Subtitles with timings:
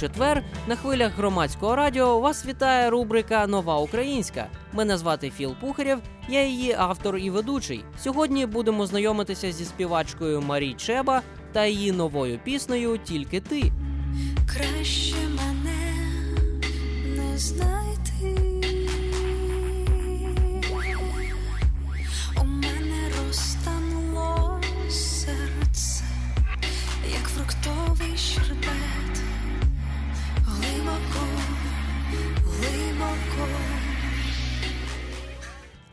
[0.00, 4.46] Четвер на хвилях громадського радіо вас вітає рубрика Нова Українська.
[4.72, 5.98] Мене звати Філ Пухарєв,
[6.28, 7.84] я її автор і ведучий.
[8.02, 11.22] Сьогодні будемо знайомитися зі співачкою Марій Чеба
[11.52, 13.72] та її новою піснею Тільки ти.
[14.46, 15.94] Краще мене
[17.16, 17.83] не знайти.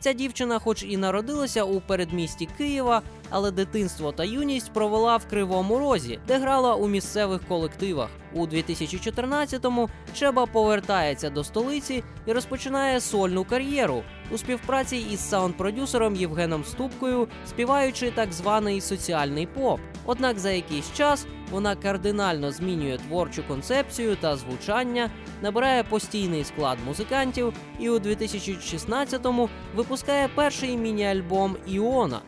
[0.02, 3.02] Ця дівчина, хоч і народилася у передмісті Києва,
[3.32, 8.08] але дитинство та юність провела в Кривому Розі, де грала у місцевих колективах.
[8.34, 16.64] У 2014-му Чеба повертається до столиці і розпочинає сольну кар'єру у співпраці із саунд-продюсером Євгеном
[16.64, 19.80] Ступкою, співаючи так званий соціальний поп.
[20.06, 25.10] Однак за якийсь час вона кардинально змінює творчу концепцію та звучання,
[25.42, 32.20] набирає постійний склад музикантів і у 2016-му випускає перший міні-альбом Іона.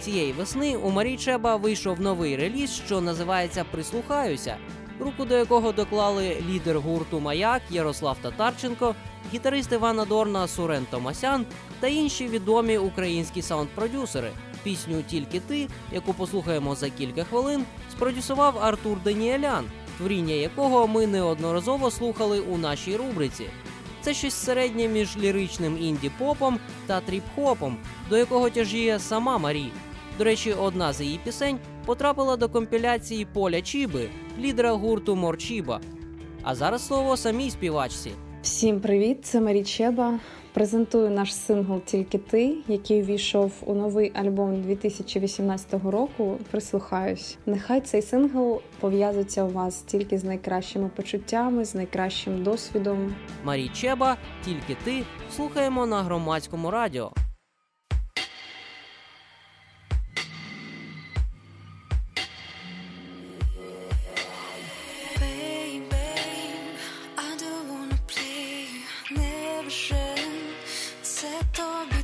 [0.00, 4.56] Цієї весни у Марі Чеба вийшов новий реліз, що називається Прислухаюся,
[5.00, 8.94] руку до якого доклали лідер гурту Маяк Ярослав Татарченко,
[9.34, 11.46] гітарист Івана Дорна Сурен Томасян
[11.80, 14.30] та інші відомі українські саунд-продюсери.
[14.62, 19.64] Пісню Тільки ти, яку послухаємо за кілька хвилин, спродюсував Артур Даніелян,
[19.98, 23.46] творіння якого ми неодноразово слухали у нашій рубриці.
[24.00, 27.74] Це щось середнє між ліричним інді-попом та тріп-хопом,
[28.10, 29.72] до якого тяжіє сама Марі.
[30.18, 35.80] До речі, одна з її пісень потрапила до компіляції Поля Чіби, лідера гурту Морчіба.
[36.42, 38.10] А зараз слово самій співачці.
[38.42, 39.18] Всім привіт!
[39.24, 40.18] Це Марі Чеба.
[40.52, 46.38] Презентую наш сингл Тільки ти, який увійшов у новий альбом 2018 року.
[46.50, 47.38] Прислухаюсь.
[47.46, 53.14] Нехай цей сингл пов'язується у вас тільки з найкращими почуттями, з найкращим досвідом.
[53.44, 55.02] Марі Чеба, тільки ти
[55.36, 57.12] слухаємо на громадському радіо.
[71.02, 71.97] Це тобі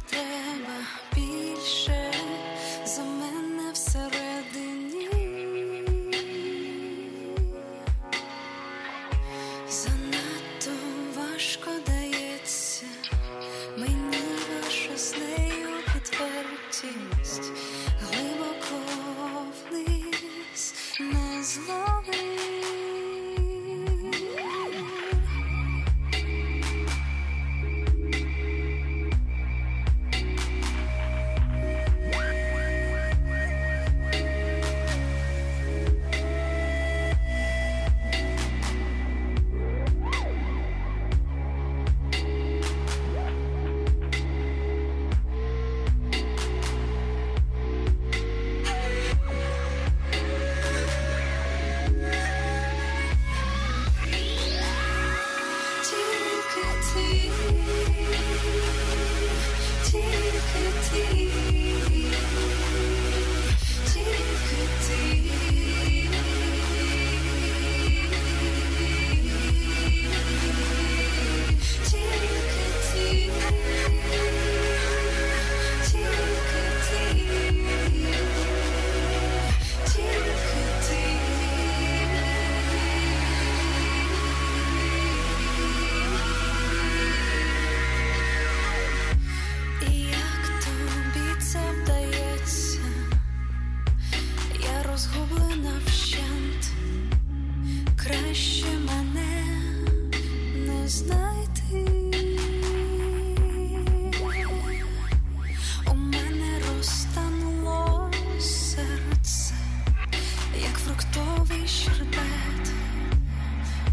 [110.75, 112.73] як фруктовий шербет,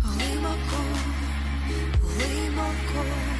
[0.04, 0.84] глибоко,
[2.02, 3.31] глибоко.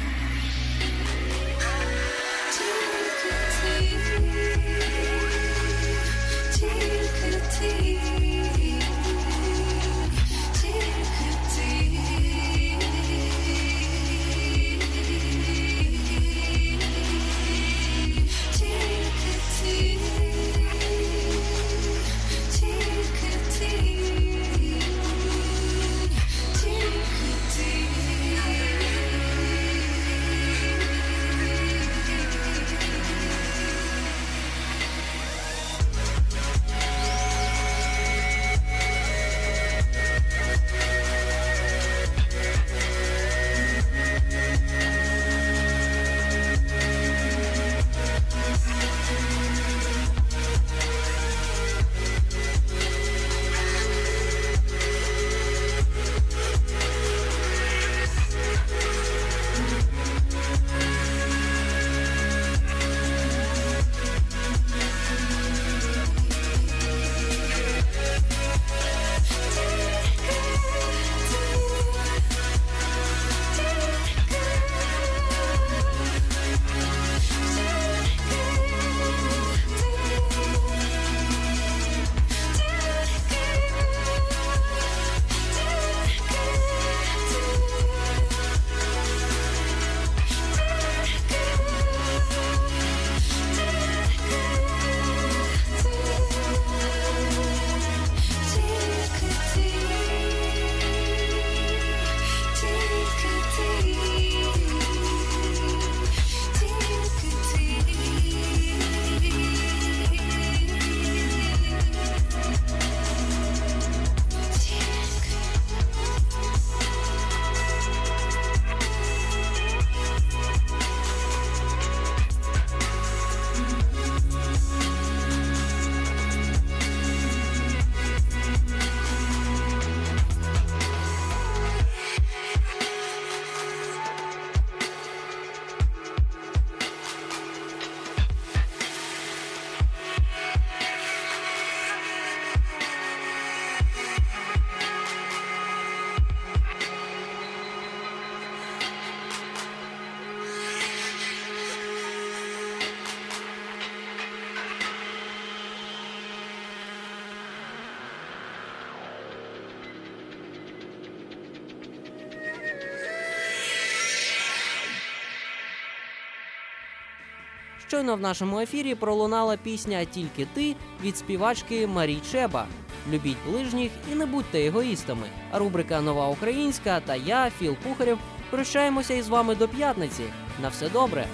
[167.92, 172.66] Щойно в нашому ефірі пролунала пісня Тільки ти від співачки Марій Чеба.
[173.12, 175.26] Любіть ближніх і не будьте егоїстами.
[175.54, 178.18] Рубрика Нова Українська та я, Філ Кухарєв,
[178.50, 180.22] прощаємося із вами до п'ятниці.
[180.62, 181.26] На все добре.